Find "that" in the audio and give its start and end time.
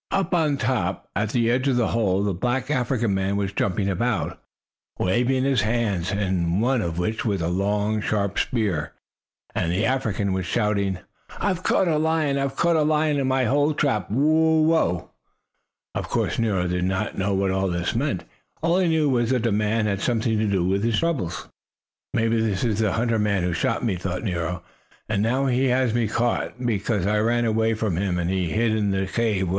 19.29-19.45, 22.41-22.63